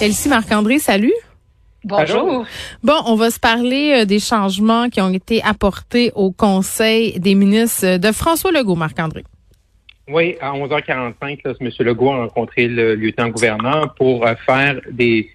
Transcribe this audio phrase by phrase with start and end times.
[0.00, 1.14] Elsie Marc-André, salut.
[1.82, 2.44] Bonjour.
[2.82, 7.34] Bon, on va se parler euh, des changements qui ont été apportés au Conseil des
[7.34, 9.24] ministres de François Legault, Marc-André.
[10.08, 11.70] Oui, à 11h45, là, M.
[11.80, 15.30] Legault a rencontré le lieutenant-gouverneur pour euh, faire des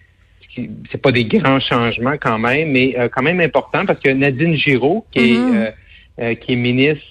[0.92, 4.56] c'est pas des grands changements quand même, mais euh, quand même important parce que Nadine
[4.56, 5.74] Giraud, qui est mm-hmm.
[6.20, 7.06] Euh, qui est ministre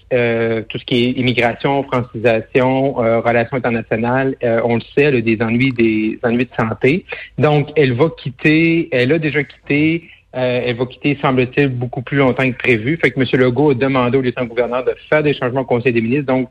[0.69, 5.73] tout ce qui est immigration, francisation, relations internationales, on le sait, elle a des ennuis,
[5.73, 7.05] des ennuis de santé.
[7.39, 10.09] Donc, elle va quitter, elle a déjà quitté.
[10.33, 12.99] elle va quitter, semble-t-il, beaucoup plus longtemps que prévu.
[13.01, 13.27] Fait que M.
[13.41, 16.27] Legault a demandé au lieutenant-gouverneur de faire des changements au Conseil des ministres.
[16.27, 16.49] Donc,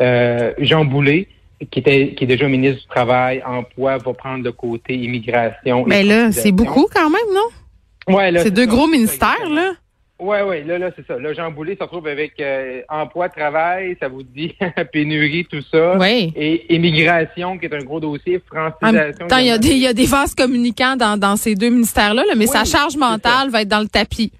[0.00, 1.28] euh, Jean Boulet,
[1.70, 5.84] qui était qui est déjà ministre du Travail, Emploi, va prendre le côté immigration.
[5.86, 8.16] Mais là, c'est beaucoup quand même, non?
[8.16, 8.40] Ouais, là.
[8.40, 9.72] C'est deux gros ministères, là.
[10.22, 11.18] Oui, oui, là, là, c'est ça.
[11.18, 14.54] Là, Jean Boulet se retrouve avec euh, emploi, travail, ça vous dit
[14.92, 15.98] pénurie, tout ça.
[15.98, 16.32] Oui.
[16.36, 19.26] Et immigration, qui est un gros dossier, francisation.
[19.38, 22.22] il y, a des, il y a des vases communicants dans, dans ces deux ministères-là,
[22.36, 24.32] mais sa charge mentale va être dans le tapis.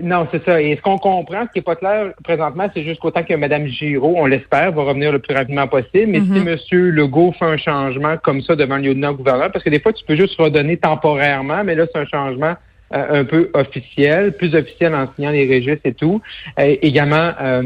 [0.00, 0.60] Non, c'est ça.
[0.60, 3.66] Et ce qu'on comprend, ce qui est pas clair présentement, c'est juste qu'autant que Mme
[3.66, 6.06] Giraud, on l'espère, va revenir le plus rapidement possible.
[6.06, 6.80] Mais si M.
[6.90, 10.16] Legault fait un changement comme ça devant le lieutenant-gouverneur, parce que des fois, tu peux
[10.16, 12.54] juste redonner temporairement, mais là, c'est un changement
[12.92, 16.20] euh, un peu officiel, plus officiel en signant les registres et tout.
[16.58, 17.62] Euh, également, euh,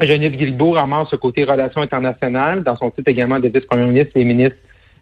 [0.00, 4.24] Geneviève Guilbeault ramasse ce côté relations internationales dans son titre également de vice-premier ministre et
[4.24, 4.56] ministre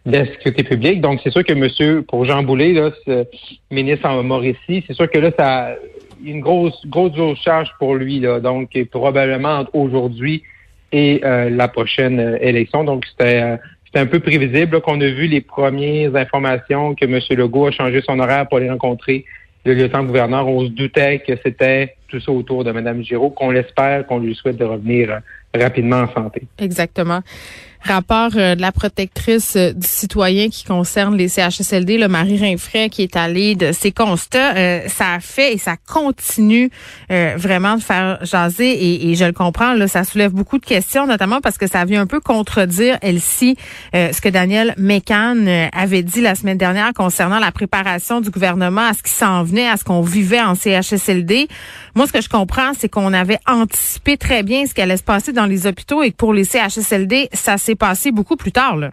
[0.07, 1.01] de la sécurité publique.
[1.01, 2.91] Donc, c'est sûr que monsieur, pour Jean Boulet, là,
[3.71, 5.75] ministre en Mauricie, c'est sûr que là, ça
[6.25, 8.41] une grosse, grosse, charge pour lui, là.
[8.41, 10.43] Donc, probablement aujourd'hui
[10.93, 12.85] et euh, la prochaine euh, élection.
[12.85, 13.57] Donc, c'était euh,
[13.95, 17.21] un peu prévisible qu'on a vu les premières informations que M.
[17.31, 19.25] Legault a changé son horaire pour aller rencontrer
[19.65, 20.47] le lieutenant-gouverneur.
[20.49, 24.35] On se doutait que c'était tout ça autour de Mme Giraud, qu'on l'espère, qu'on lui
[24.35, 25.21] souhaite de revenir
[25.55, 26.43] rapidement en santé.
[26.59, 27.21] Exactement
[27.83, 32.91] rapport euh, de la protectrice euh, du citoyen qui concerne les CHSLD, le Marie Rinfray,
[32.91, 36.71] qui est allée de ses constats, euh, ça a fait et ça continue
[37.09, 41.07] vraiment de faire jaser et, et, je le comprends, là, ça soulève beaucoup de questions,
[41.07, 43.57] notamment parce que ça vient un peu contredire, Elsie,
[43.93, 48.95] ce que Daniel Mécan avait dit la semaine dernière concernant la préparation du gouvernement à
[48.95, 51.49] ce qui s'en venait, à ce qu'on vivait en CHSLD.
[51.95, 55.03] Moi, ce que je comprends, c'est qu'on avait anticipé très bien ce qui allait se
[55.03, 58.77] passer dans les hôpitaux et que pour les CHSLD, ça s'est passé beaucoup plus tard,
[58.77, 58.91] là.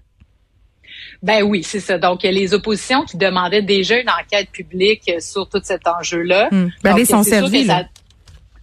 [1.23, 1.97] Ben oui, c'est ça.
[1.97, 6.49] Donc, les oppositions qui demandaient déjà une enquête publique sur tout cet enjeu-là.
[6.51, 6.71] Hum.
[6.83, 7.67] Ben, sont servis,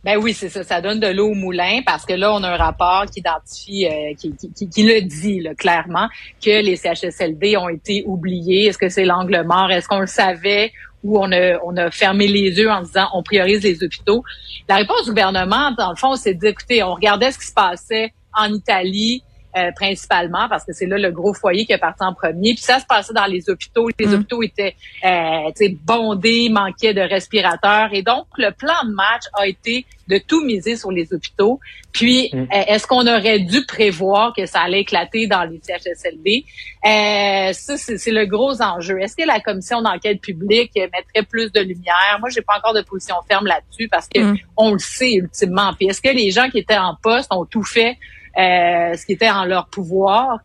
[0.04, 0.62] Ben oui, c'est ça.
[0.62, 3.86] Ça donne de l'eau au moulin parce que là, on a un rapport qui identifie,
[3.86, 6.08] euh, qui, qui, qui, le dit là, clairement,
[6.44, 8.66] que les CHSLD ont été oubliés.
[8.66, 9.70] Est-ce que c'est l'angle mort?
[9.70, 10.72] Est-ce qu'on le savait?
[11.04, 14.24] Ou on a, on a fermé les yeux en disant on priorise les hôpitaux?
[14.68, 17.52] La réponse du gouvernement, dans le fond, c'est de écoutez, on regardait ce qui se
[17.52, 19.22] passait en Italie,
[19.56, 22.54] euh, principalement parce que c'est là le gros foyer qui est parti en premier.
[22.54, 23.88] Puis ça se passait dans les hôpitaux.
[23.98, 24.14] Les mm.
[24.14, 25.50] hôpitaux étaient euh,
[25.84, 27.90] bondés, manquaient de respirateurs.
[27.92, 31.60] Et donc, le plan de match a été de tout miser sur les hôpitaux.
[31.92, 32.38] Puis, mm.
[32.38, 36.44] euh, est-ce qu'on aurait dû prévoir que ça allait éclater dans les CHSLD?
[36.84, 39.00] Euh, ça, c'est le gros enjeu.
[39.00, 42.18] Est-ce que la commission d'enquête publique mettrait plus de lumière?
[42.20, 44.38] Moi, j'ai pas encore de position ferme là-dessus parce que mm.
[44.56, 45.72] on le sait ultimement.
[45.74, 47.96] Puis, est-ce que les gens qui étaient en poste ont tout fait
[48.36, 50.38] ce qui était en leur pouvoir.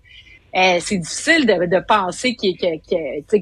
[0.56, 2.58] Euh, c'est difficile de, de penser qu'ils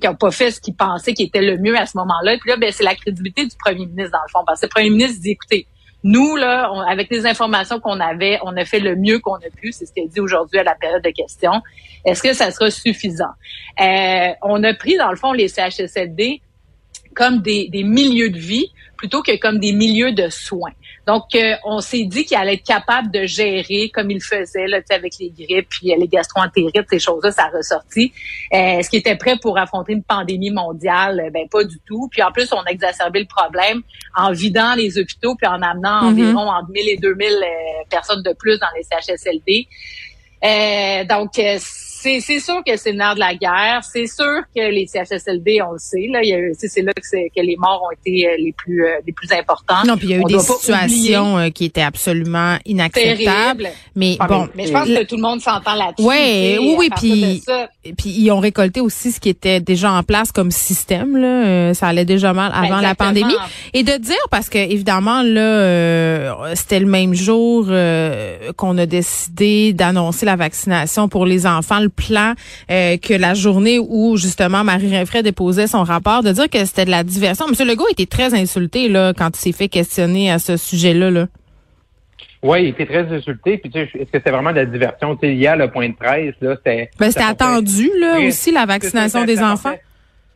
[0.04, 2.38] n'ont pas fait ce qu'ils pensaient qui était le mieux à ce moment-là.
[2.40, 4.44] Puis là, ben, c'est la crédibilité du premier ministre, dans le fond.
[4.46, 5.68] Parce que le premier ministre dit, écoutez,
[6.04, 9.72] nous, là, avec les informations qu'on avait, on a fait le mieux qu'on a pu.
[9.72, 11.62] C'est ce qu'il dit aujourd'hui à la période de questions.
[12.06, 13.26] Est-ce que ça sera suffisant?
[13.80, 16.42] Euh, on a pris, dans le fond, les CHSLD
[17.16, 20.74] comme des, des milieux de vie plutôt que comme des milieux de soins.
[21.08, 24.82] Donc, euh, on s'est dit qu'il allait être capable de gérer comme il faisait là,
[24.90, 28.12] avec les grippes, puis euh, les gastroentérites, ces choses-là, ça a ressorti.
[28.54, 31.30] Euh, Est-ce qu'il était prêt pour affronter une pandémie mondiale?
[31.34, 32.10] Ben pas du tout.
[32.12, 33.84] Puis en plus, on a exacerbé le problème
[34.18, 36.08] en vidant les hôpitaux, puis en amenant mm-hmm.
[36.08, 37.30] environ entre 1000 et 2000
[37.90, 39.68] personnes de plus dans les CHSLD.
[41.08, 41.40] donc,
[42.00, 43.82] c'est sûr que c'est le nerf de la guerre.
[43.84, 46.20] C'est sûr que les CHSLD, on le sait, là,
[46.58, 49.84] c'est là que, que, les morts ont été euh, les plus euh, les plus importants.
[49.86, 53.70] Non, puis il y a eu des situations euh, qui étaient absolument inacceptables.
[53.96, 56.08] Mais ah, bon, mais, je pense que tout le monde s'entend là-dessus.
[56.08, 57.44] Ouais, oui, oui, puis
[57.96, 61.18] puis ils ont récolté aussi ce qui était déjà en place comme système.
[61.18, 63.36] Là, ça allait déjà mal avant la pandémie.
[63.74, 67.66] Et de dire parce que évidemment là, c'était le même jour
[68.56, 72.34] qu'on a décidé d'annoncer la vaccination pour les enfants le plan
[72.72, 76.86] euh, que la journée où justement Marie Rinfray déposait son rapport, de dire que c'était
[76.86, 77.48] de la diversion.
[77.48, 81.12] Monsieur Legault était très insulté là quand il s'est fait questionner à ce sujet-là.
[81.12, 81.28] Là.
[82.44, 83.58] Oui, il était très insulté.
[83.58, 85.16] Puis, tu sais, est-ce que c'était vraiment de la diversion?
[85.16, 86.90] Tu sais, hier, le point de presse, là, c'était...
[87.00, 89.76] Ben, c'était attendu, là, aussi, la vaccination des enfants.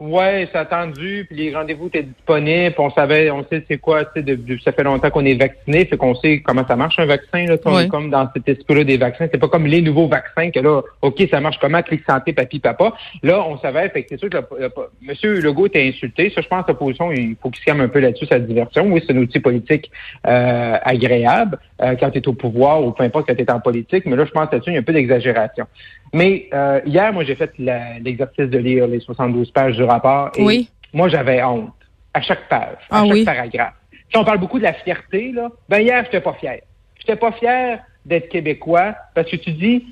[0.02, 4.24] Ouais, c'est attendu, puis les rendez-vous étaient disponibles, on savait, on sait c'est quoi, tu
[4.24, 7.46] sais, ça fait longtemps qu'on est vacciné, fait qu'on sait comment ça marche un vaccin,
[7.46, 10.50] là, on est comme dans cet esprit-là des vaccins, c'est pas comme les nouveaux vaccins
[10.50, 12.94] que là, ok, ça marche comment, clic santé, papy, papa.
[13.22, 14.72] Là, on savait, fait que c'est sûr que le,
[15.04, 18.00] Monsieur Legault était insulté, ça, je pense, l'opposition, il faut qu'il se calme un peu
[18.00, 18.88] là-dessus, sa diversion.
[18.92, 19.92] Oui, c'est un outil politique
[20.26, 23.60] euh, agréable euh, quand tu es au pouvoir ou peu importe quand tu es en
[23.60, 25.66] politique, mais là, je pense là-dessus, il y a un peu d'exagération.
[26.14, 30.44] Mais euh, hier, moi, j'ai fait l'exercice de lire les 72 pages du rapport et
[30.44, 30.70] oui.
[30.94, 31.74] moi, j'avais honte
[32.14, 33.74] à chaque page, à ah chaque paragraphe.
[34.12, 36.62] Si on parle beaucoup de la fierté, là, ben hier, j'étais pas fier.
[37.00, 39.86] J'étais pas fier d'être québécois parce que tu dis,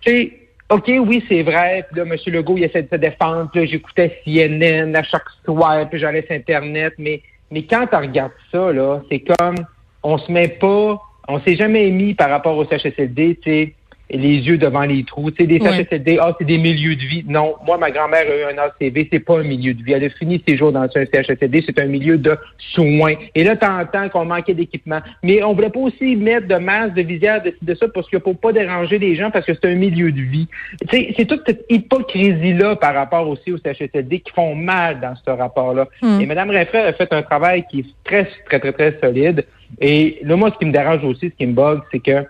[0.00, 0.32] tu sais,
[0.72, 1.86] OK, oui, c'est vrai.
[1.90, 2.16] Puis là, M.
[2.26, 3.50] Legault, il essaie de se défendre.
[3.50, 6.94] Puis là, j'écoutais CNN à chaque soir, puis j'allais sur Internet.
[6.98, 9.56] Mais, mais quand tu regardes ça, là, c'est comme,
[10.02, 13.74] on se met pas, on s'est jamais mis par rapport au CHSLD, tu sais,
[14.12, 15.30] les yeux devant les trous.
[15.30, 17.24] Tu sais, des CHSLD, ah, c'est des milieux de vie.
[17.26, 19.92] Non, moi, ma grand-mère a eu un ACV, c'est pas un milieu de vie.
[19.92, 22.36] Elle a fini ses jours dans un CHSLD, c'est un milieu de
[22.74, 23.14] soins.
[23.34, 25.00] Et là, t'entends qu'on manquait d'équipement.
[25.22, 28.20] Mais on voulait pas aussi mettre de masse, de visière, de, de ça, parce qu'il
[28.20, 30.48] faut pas déranger les gens, parce que c'est un milieu de vie.
[30.88, 35.14] Tu sais, c'est toute cette hypocrisie-là par rapport aussi aux CHSLD qui font mal dans
[35.14, 35.88] ce rapport-là.
[36.02, 36.20] Hmm.
[36.20, 39.44] Et Mme Rinfray a fait un travail qui est très, très, très, très solide.
[39.80, 42.26] Et là, moi, ce qui me dérange aussi, ce qui me bug, c'est que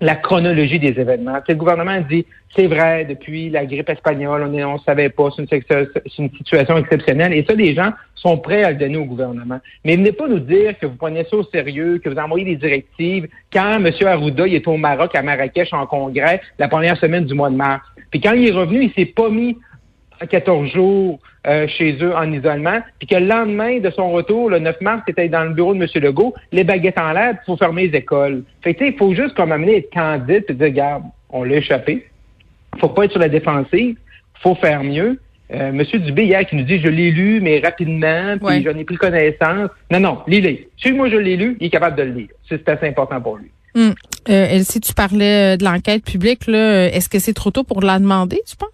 [0.00, 1.38] la chronologie des événements.
[1.48, 5.42] le gouvernement dit, c'est vrai, depuis la grippe espagnole, on ne savait pas, c'est
[6.18, 7.32] une, situation exceptionnelle.
[7.32, 9.60] Et ça, les gens sont prêts à le donner au gouvernement.
[9.84, 12.56] Mais venez pas nous dire que vous prenez ça au sérieux, que vous envoyez des
[12.56, 13.90] directives quand M.
[14.06, 17.56] Arruda il est au Maroc, à Marrakech, en congrès, la première semaine du mois de
[17.56, 17.82] mars.
[18.10, 19.56] Puis quand il est revenu, il s'est pas mis
[20.28, 24.58] 14 jours euh, chez eux en isolement, puis que le lendemain de son retour, le
[24.58, 25.88] 9 mars, c'était dans le bureau de M.
[26.02, 28.44] Legault, les baguettes en l'air, il faut fermer les écoles.
[28.62, 32.06] Fait que, il faut juste comme amener être candide et dire, regarde, on l'a échappé.
[32.80, 33.96] faut pas être sur la défensive.
[34.42, 35.18] faut faire mieux.
[35.52, 38.84] Euh, Monsieur Dubé, hier, qui nous dit, je l'ai lu, mais rapidement, puis j'en ai
[38.84, 39.68] pris connaissance.
[39.90, 40.56] Non, non, lis-le.
[40.78, 42.28] Si moi, je l'ai lu, il est capable de le lire.
[42.48, 43.50] C'est assez important pour lui.
[43.74, 43.94] Hum.
[44.30, 46.46] Euh, Elsie, tu parlais de l'enquête publique.
[46.46, 46.86] là.
[46.86, 48.70] Est-ce que c'est trop tôt pour la demander, tu penses?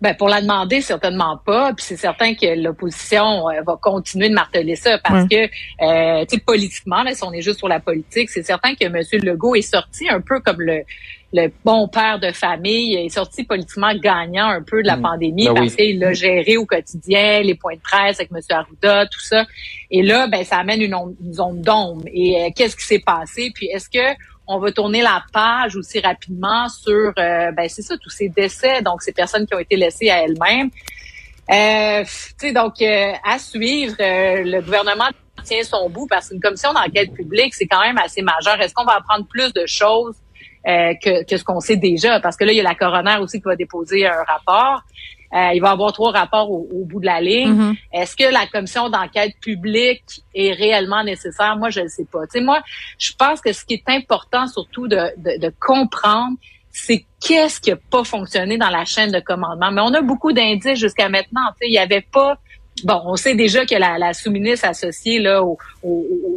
[0.00, 1.72] Ben pour la demander certainement pas.
[1.74, 6.36] Puis c'est certain que l'opposition euh, va continuer de marteler ça parce que, euh, tu
[6.36, 8.96] sais, politiquement, là, si on est juste sur la politique, c'est certain que M.
[9.22, 10.84] Legault est sorti un peu comme le
[11.32, 15.02] le bon père de famille il est sorti politiquement gagnant un peu de la mm.
[15.02, 18.40] pandémie ben parce qu'il l'a géré au quotidien, les points de presse avec M.
[18.50, 19.46] Arruda, tout ça.
[19.90, 20.96] Et là, ben ça amène une,
[21.32, 22.04] zone d'ombre.
[22.12, 23.50] Et euh, qu'est-ce qui s'est passé?
[23.54, 24.16] Puis est-ce que
[24.52, 28.82] on va tourner la page aussi rapidement sur, euh, ben c'est ça, tous ces décès,
[28.82, 30.70] donc ces personnes qui ont été laissées à elles-mêmes.
[31.52, 32.04] Euh,
[32.52, 35.08] donc, euh, à suivre, euh, le gouvernement
[35.44, 38.60] tient son bout parce qu'une commission d'enquête publique, c'est quand même assez majeur.
[38.60, 40.16] Est-ce qu'on va apprendre plus de choses
[40.64, 42.18] que, que ce qu'on sait déjà?
[42.20, 44.82] Parce que là, il y a la coroner aussi qui va déposer un rapport.
[45.32, 47.52] Euh, il va y avoir trois rapports au, bout de la ligne.
[47.52, 47.76] Mm-hmm.
[47.92, 51.56] Est-ce que la commission d'enquête publique est réellement nécessaire?
[51.56, 52.26] Moi, je ne sais pas.
[52.26, 52.60] Tu sais, moi,
[52.98, 56.36] je pense que ce qui est important surtout de, de, de comprendre,
[56.72, 59.70] c'est qu'est-ce qui n'a pas fonctionné dans la chaîne de commandement.
[59.70, 61.46] Mais on a beaucoup d'indices jusqu'à maintenant.
[61.52, 62.38] Tu sais, il n'y avait pas
[62.84, 65.58] Bon, on sait déjà que la, la sous-ministre associée là, aux,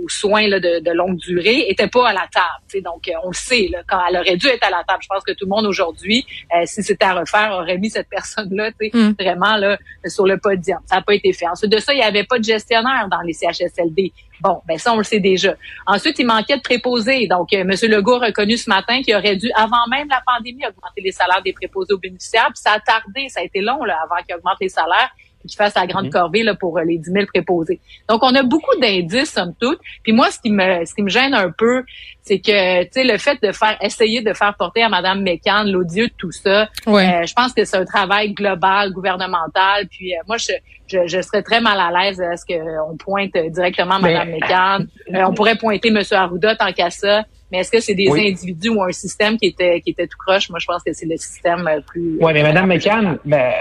[0.09, 2.83] soins là, de, longue durée était pas à la table.
[2.83, 4.99] Donc, euh, on le sait, là, quand elle aurait dû être à la table.
[5.01, 6.25] Je pense que tout le monde aujourd'hui,
[6.55, 9.11] euh, si c'était à refaire, aurait mis cette personne-là mm.
[9.19, 10.79] vraiment là, sur le podium.
[10.85, 11.47] Ça n'a pas été fait.
[11.47, 14.11] Ensuite de ça, il n'y avait pas de gestionnaire dans les CHSLD.
[14.41, 15.55] Bon, ben ça, on le sait déjà.
[15.87, 17.27] Ensuite, il manquait de préposés.
[17.27, 17.71] Donc, euh, M.
[17.83, 21.41] Legault a reconnu ce matin qu'il aurait dû, avant même la pandémie, augmenter les salaires
[21.43, 22.47] des préposés aux bénéficiaires.
[22.47, 25.11] Puis ça a tardé, ça a été long là, avant qu'il augmente les salaires.
[25.47, 26.11] Qui fasse la grande mhm.
[26.11, 27.79] corvée là, pour les 10 000 préposés.
[28.09, 29.79] Donc, on a beaucoup d'indices, somme toute.
[30.03, 31.83] Puis moi, ce qui me, ce qui me gêne un peu,
[32.23, 35.69] c'est que, tu sais, le fait de faire, essayer de faire porter à Mme McCann
[35.69, 39.87] l'odieux de tout ça, euh, je pense que c'est un travail global, gouvernemental.
[39.89, 40.53] Puis euh, moi, je,
[40.87, 44.87] je, je, serais très mal à l'aise à ce qu'on pointe directement Mme McCann.
[45.13, 46.01] Euh, on pourrait pointer M.
[46.11, 47.25] Arruda tant qu'à ça.
[47.51, 50.49] Mais est-ce que c'est des individus ou un système qui était qui était tout croche?
[50.49, 52.17] Moi, je pense que c'est le système plus.
[52.19, 53.53] Oui, mais Mme McCann, mais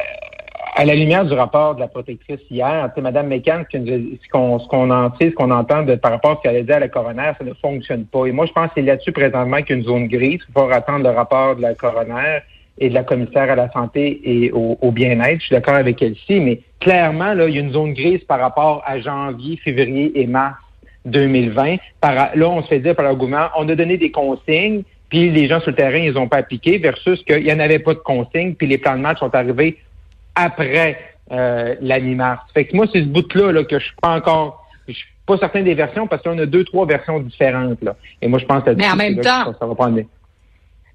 [0.75, 5.13] à la lumière du rapport de la protectrice hier, Mme McCann, ce qu'on qu'on en
[5.21, 7.45] ce qu'on entend de, par rapport à ce qu'elle a dit à la coroner, ça
[7.45, 8.25] ne fonctionne pas.
[8.27, 10.41] Et moi, je pense que c'est là-dessus présentement qu'il y a une zone grise.
[10.49, 12.39] Il faut attendre le rapport de la coroner
[12.79, 15.41] et de la commissaire à la santé et au, bien-être.
[15.41, 18.41] Je suis d'accord avec elle-ci, mais clairement, là, il y a une zone grise par
[18.41, 20.57] rapport à janvier, février et mars
[21.05, 21.77] 2020.
[22.01, 25.31] Par, là, on se fait dire par le gouvernement, on a donné des consignes, puis
[25.31, 27.93] les gens sur le terrain, ils n'ont pas appliqué, versus qu'il n'y en avait pas
[27.93, 29.77] de consignes, puis les plans de match sont arrivés
[30.35, 30.99] après
[31.31, 32.43] euh, la mi-mars.
[32.55, 35.39] Fait que moi, c'est ce bout-là là, que je suis pas encore, je suis pas
[35.39, 37.83] certain des versions parce qu'on a deux, trois versions différentes.
[37.83, 37.97] Là.
[38.21, 39.91] Et moi, je pense que Mais en même temps, ça, va pas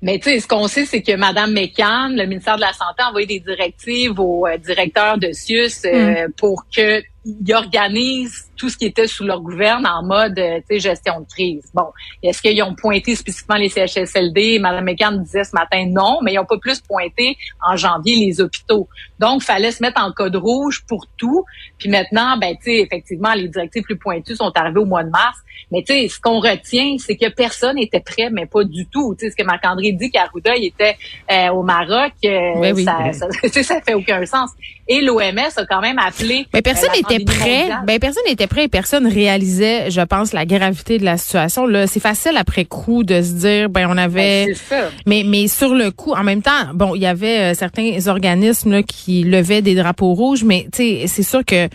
[0.02, 3.02] mais tu sais, ce qu'on sait, c'est que Mme McCann, le ministère de la Santé,
[3.02, 6.34] a envoyé des directives au euh, directeur de CIUS euh, mm.
[6.34, 11.22] pour que ils organisent tout ce qui était sous leur gouverne en mode euh, gestion
[11.22, 11.70] de crise.
[11.74, 11.88] Bon,
[12.24, 14.60] est-ce qu'ils ont pointé spécifiquement les CHSLD?
[14.60, 18.42] Mme McCann disait ce matin non, mais ils n'ont pas plus pointé en janvier les
[18.42, 18.88] hôpitaux.
[19.20, 21.44] Donc, fallait se mettre en code rouge pour tout.
[21.78, 25.10] Puis maintenant, ben, tu sais, effectivement, les directives plus pointues sont arrivées au mois de
[25.10, 25.38] mars.
[25.72, 29.16] Mais tu sais, ce qu'on retient, c'est que personne n'était prêt, mais pas du tout.
[29.16, 30.96] Tu sais, ce que Marc-André dit qu'Arruda, il était
[31.32, 34.52] euh, au Maroc, euh, ça, ça, ça, fait aucun sens.
[34.90, 36.48] Et l'OMS a quand même appelé.
[36.54, 37.70] Mais personne n'était prêt.
[37.86, 41.66] Ben personne n'était prêt et personne réalisait, je pense, la gravité de la situation.
[41.66, 44.56] Là, c'est facile après coup de se dire, ben on avait.
[44.70, 48.08] Ben, mais mais sur le coup, en même temps, bon, il y avait euh, certains
[48.08, 51.68] organismes là, qui levaient des drapeaux rouges, mais tu sais, c'est sûr que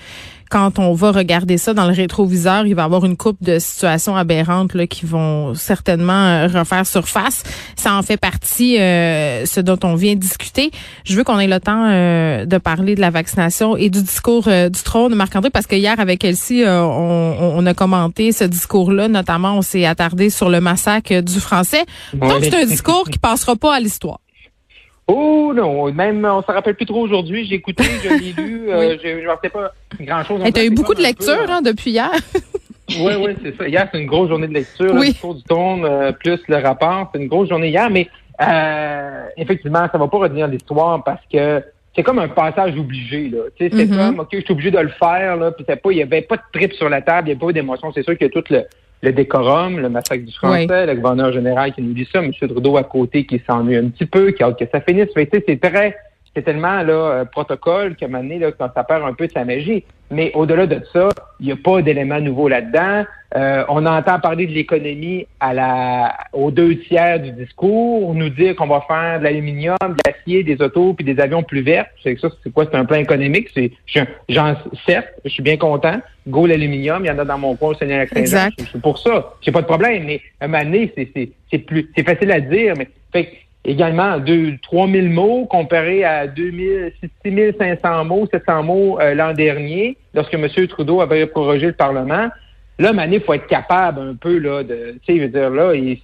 [0.52, 3.58] quand on va regarder ça dans le rétroviseur, il va y avoir une coupe de
[3.58, 7.42] situations aberrantes là, qui vont certainement euh, refaire surface.
[7.74, 10.70] Ça en fait partie, euh, ce dont on vient discuter.
[11.04, 14.42] Je veux qu'on ait le temps euh, de parler de la vaccination et du discours
[14.44, 19.08] du trône, Marc-André, parce que hier, avec Elsie, on, on, a commenté ce discours-là.
[19.08, 21.86] Notamment, on s'est attardé sur le massacre du français.
[22.12, 24.18] Donc, c'est un discours qui passera pas à l'histoire.
[25.14, 27.44] Oh non, même on se rappelle plus trop aujourd'hui.
[27.44, 30.42] J'ai écouté, je l'ai lu, euh, je ne sais pas grand-chose.
[30.54, 32.10] Tu as eu beaucoup de lectures hein, depuis hier?
[32.88, 33.68] oui, oui, c'est ça.
[33.68, 34.94] Hier, c'est une grosse journée de lecture.
[34.94, 35.14] Oui.
[35.22, 37.10] Le du ton, euh, plus le rapport.
[37.12, 38.08] C'est une grosse journée hier, mais
[38.40, 41.62] euh, effectivement, ça va pas retenir l'histoire parce que
[41.94, 43.28] c'est comme un passage obligé.
[43.28, 43.40] là.
[43.56, 43.96] Tu sais, c'est mm-hmm.
[43.96, 46.36] comme, OK, je suis obligé de le faire, là, puis pas, il y avait pas
[46.36, 47.92] de trip sur la table, il n'y avait pas d'émotion.
[47.92, 48.64] C'est sûr que tout le,
[49.02, 52.32] le décorum, le massacre du français, le gouverneur général qui nous dit ça, M.
[52.32, 55.08] Trudeau à côté qui s'ennuie un petit peu, qui a hâte que ça finisse.
[55.14, 55.96] C'est très
[56.34, 59.26] c'est tellement là euh, protocole qu'à un moment donné, là, quand ça perd un peu
[59.26, 59.84] de sa magie.
[60.10, 61.08] Mais au-delà de ça,
[61.40, 63.04] il n'y a pas d'éléments nouveaux là-dedans.
[63.34, 68.54] Euh, on entend parler de l'économie à la aux deux tiers du discours, nous dire
[68.54, 71.86] qu'on va faire de l'aluminium, de l'acier, des autos puis des avions plus verts.
[72.02, 72.66] C'est ça, c'est quoi?
[72.70, 73.48] C'est un plan économique?
[73.54, 73.72] C'est
[74.28, 75.98] j'en certes, je suis bien content.
[76.28, 78.52] Go l'aluminium, il y en a dans mon coin au Seigneur Exact.
[78.70, 79.32] C'est pour ça.
[79.40, 80.92] J'ai pas de problème, mais à un moment donné,
[81.50, 83.32] c'est plus c'est facile à dire, mais fait
[83.64, 86.92] également 2 3000 mots comparé à 2000
[87.24, 90.48] 6500 mots, 700 mots euh, l'an dernier lorsque M.
[90.68, 92.28] Trudeau avait prorogé le Parlement.
[92.78, 95.50] Là, Mané, il faut être capable un peu là de, tu sais, je veux dire
[95.50, 95.98] là, il,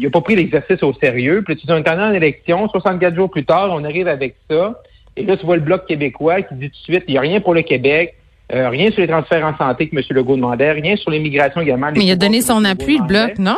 [0.00, 1.42] il a pas pris l'exercice au sérieux.
[1.46, 4.80] Puis tu es en élection, 64 jours plus tard, on arrive avec ça.
[5.16, 7.20] Et là, tu vois le bloc québécois qui dit tout de suite, il n'y a
[7.20, 8.14] rien pour le Québec.
[8.52, 10.02] Euh, rien sur les transferts en santé que M.
[10.10, 11.90] Legault demandait, rien sur l'immigration également.
[11.92, 13.56] Mais il a donné son appui, le bloc, non?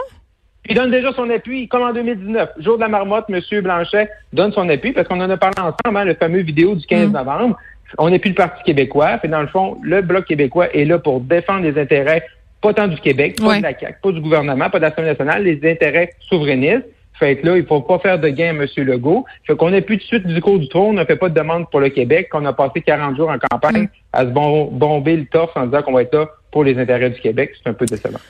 [0.68, 2.50] Il donne déjà son appui, comme en 2019.
[2.58, 3.40] Jour de la marmotte, M.
[3.62, 6.86] Blanchet donne son appui parce qu'on en a parlé ensemble, hein, le fameux vidéo du
[6.86, 7.12] 15 mm.
[7.12, 7.56] novembre.
[7.96, 9.16] On n'est plus le Parti québécois.
[9.18, 12.22] Puis dans le fond, le Bloc québécois est là pour défendre les intérêts,
[12.60, 15.42] pas tant du Québec, pas de la CAQ, pas du gouvernement, pas de l'Assemblée nationale,
[15.42, 16.84] les intérêts souverainistes.
[17.18, 18.66] Fait que là, il faut pas faire de gain à M.
[18.76, 19.24] Legault.
[19.44, 21.28] Fait qu'on n'est plus tout de suite du cours du trône, on ne fait pas
[21.28, 23.88] de demande pour le Québec, qu'on a passé 40 jours en campagne mm.
[24.12, 27.20] à se bomber le torse en disant qu'on va être là pour les intérêts du
[27.20, 27.52] Québec.
[27.60, 28.20] C'est un peu décevant.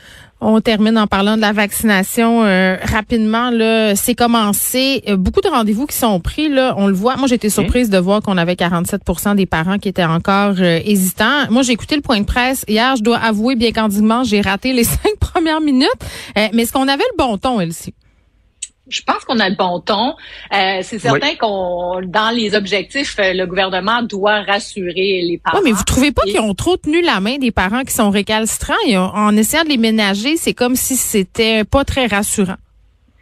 [0.41, 3.51] On termine en parlant de la vaccination euh, rapidement.
[3.51, 5.03] Là, c'est commencé.
[5.09, 6.49] Euh, beaucoup de rendez-vous qui sont pris.
[6.49, 7.17] Là, on le voit.
[7.17, 11.51] Moi, j'étais surprise de voir qu'on avait 47% des parents qui étaient encore euh, hésitants.
[11.51, 12.95] Moi, j'ai écouté le point de presse hier.
[12.95, 15.89] Je dois avouer bien candidement, j'ai raté les cinq premières minutes.
[16.37, 17.95] mais est-ce qu'on avait le bon ton, Elsie?
[18.89, 20.15] Je pense qu'on a le bon ton.
[20.55, 25.59] Euh, c'est certain qu'on, dans les objectifs, euh, le gouvernement doit rassurer les parents.
[25.59, 28.11] Oui, mais vous trouvez pas qu'ils ont trop tenu la main des parents qui sont
[28.11, 32.57] récalcitrants et en essayant de les ménager, c'est comme si c'était pas très rassurant?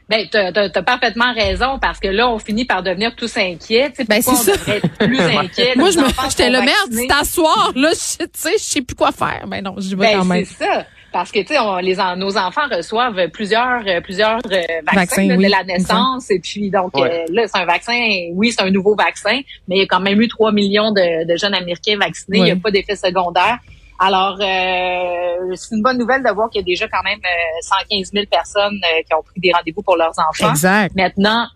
[0.09, 3.93] Ben, tu as, parfaitement raison parce que là, on finit par devenir tous inquiets.
[4.09, 4.53] ben, c'est ça.
[4.53, 5.73] devrait être plus inquiets?
[5.75, 9.47] Moi, je me, j'étais le merde, t'asseoir, là, je sais, je sais plus quoi faire.
[9.49, 10.45] Ben non, je vais ben, quand même.
[10.45, 10.87] c'est ça.
[11.17, 14.61] Parce que, tu sais, les, nos enfants reçoivent plusieurs, euh, plusieurs euh,
[14.93, 16.31] vaccins, de la naissance.
[16.31, 17.99] Et puis, donc, euh, là, c'est un vaccin,
[18.35, 21.35] oui, c'est un nouveau vaccin, mais il y a quand même eu 3 millions de,
[21.39, 22.41] jeunes Américains vaccinés.
[22.41, 23.57] Il n'y a pas d'effet secondaire.
[23.99, 27.21] Alors, euh, c'est une bonne nouvelle de voir qu'il y a déjà quand même
[27.63, 30.51] 115 000 personnes qui ont pris des rendez-vous pour leurs enfants.
[30.51, 30.95] Exact.
[30.95, 31.47] Maintenant,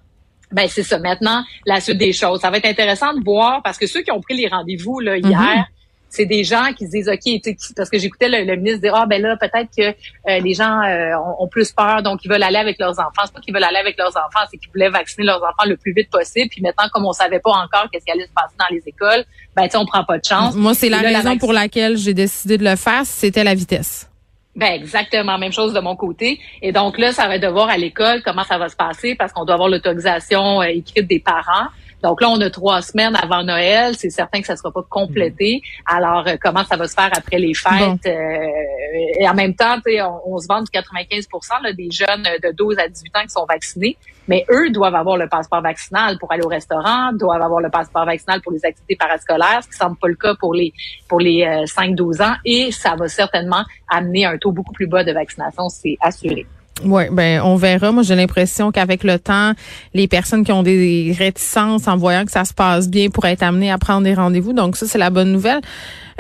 [0.53, 0.99] ben c'est ça.
[0.99, 2.41] Maintenant, la suite des choses.
[2.41, 5.19] Ça va être intéressant de voir parce que ceux qui ont pris les rendez-vous là,
[5.19, 5.65] hier, mm-hmm
[6.11, 7.41] c'est des gens qui se disent OK,
[7.77, 9.89] parce que j'écoutais le, ministre dire ah ben là peut-être que
[10.29, 13.23] euh, les gens euh, ont, plus peur donc ils veulent aller avec leurs enfants.
[13.25, 15.77] C'est pas qu'ils veulent aller avec leurs enfants, c'est qu'ils voulaient vacciner leurs enfants le
[15.77, 16.49] plus vite possible.
[16.51, 19.25] Puis maintenant comme on savait pas encore qu'est-ce qui allait se passer dans les écoles,
[19.57, 20.55] ben tu on prend pas de chance.
[20.55, 24.11] Moi c'est la raison pour laquelle j'ai décidé de le faire, c'était la vitesse.
[24.57, 26.41] Ben exactement, même chose de mon côté.
[26.61, 29.15] Et donc là, ça va être de voir à l'école comment ça va se passer
[29.15, 31.69] parce qu'on doit avoir l'autorisation euh, écrite des parents.
[32.03, 33.95] Donc là, on a trois semaines avant Noël.
[33.97, 35.63] C'est certain que ça sera pas complété.
[35.87, 38.07] Alors, euh, comment ça va se faire après les fêtes?
[38.07, 41.29] Euh, et en même temps, on, on se vend du 95
[41.63, 43.97] là, des jeunes de 12 à 18 ans qui sont vaccinés.
[44.29, 48.05] Mais eux doivent avoir le passeport vaccinal pour aller au restaurant, doivent avoir le passeport
[48.07, 50.73] vaccinal pour les activités parascolaires, ce qui semble pas le cas pour les
[51.09, 52.35] pour les 5-12 euh, ans.
[52.45, 56.47] Et ça va certainement amener un taux beaucoup plus bas de vaccination, c'est assuré.
[56.85, 57.93] Oui, ben on verra.
[57.93, 59.53] Moi, j'ai l'impression qu'avec le temps,
[59.95, 63.43] les personnes qui ont des réticences en voyant que ça se passe bien pourraient être
[63.43, 64.53] amenées à prendre des rendez-vous.
[64.53, 65.61] Donc ça, c'est la bonne nouvelle.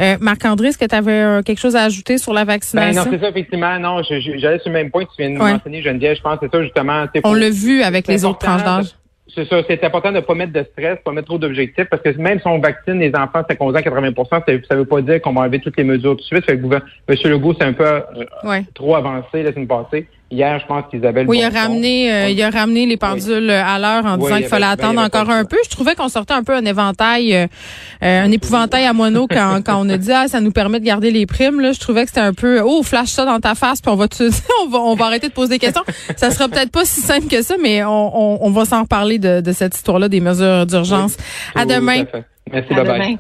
[0.01, 3.03] Euh, Marc-André, est-ce que tu avais euh, quelque chose à ajouter sur la vaccination?
[3.03, 3.79] Ben non, c'est ça, effectivement.
[3.79, 6.17] Non, j'allais sur le même point que tu viens de mentionner, Geneviève.
[6.17, 7.05] Je pense que c'est ça, justement.
[7.25, 8.95] On l'a vu avec les autres tranches d'âge.
[9.35, 12.03] C'est ça, c'est important de ne pas mettre de stress, pas mettre trop d'objectifs, parce
[12.03, 15.23] que même si on vaccine les enfants 50 ans, 80 ça ne veut pas dire
[15.23, 16.45] qu'on va enlever toutes les mesures tout de suite.
[16.45, 17.17] Fait que M.
[17.25, 20.09] Legault, c'est un peu euh, trop avancé la semaine passée.
[20.33, 21.27] Hier, je pense qu'Isabelle.
[21.29, 24.47] Oui, il a ramené, euh, il a ramené les pendules à l'heure en disant qu'il
[24.47, 25.57] fallait attendre encore un peu.
[25.65, 27.47] Je trouvais qu'on sortait un peu un éventail, euh,
[28.05, 30.85] euh, un épouvantail à moineau quand, quand on a dit ah ça nous permet de
[30.85, 31.61] garder les primes.
[31.61, 33.97] Là, je trouvais que c'était un peu oh flash ça dans ta face puis on
[33.97, 34.07] va
[34.65, 35.83] on va on va arrêter de poser des questions.
[36.17, 39.19] ça sera peut-être pas si simple que ça, mais on, on, on va s'en reparler
[39.19, 41.17] de, de cette histoire-là des mesures d'urgence.
[41.57, 42.05] à demain.
[42.53, 43.19] Merci, bye bye.